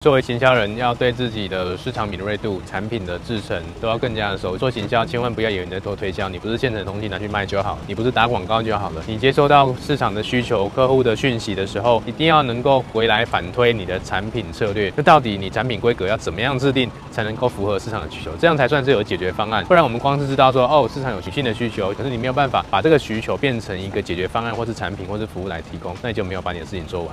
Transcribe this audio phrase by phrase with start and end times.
[0.00, 4.56] 作为行销人，要对自己的市场敏锐度、产品的制程都要更加的熟。
[4.56, 9.02] 做行销，千万不要以为你在做推销，你不是现成的东西拿去卖就好，你不是打广告就好了。
[9.08, 14.92] 你接收到市场的需求、客户的讯息的时候，一定要能够回来反推你的产品策略。
[14.94, 18.30] 那到底你产品规格要怎么样制定，才能够符合市场的需求？
[18.38, 19.64] 这样才算是有解决方案。
[19.64, 27.12] 不然我们光是知道说，哦，市场有女性的需求，可是你没有办法把这个需求变成一个解决方案，或是产品，或是服务来提供，那你就没有把你的事情做完。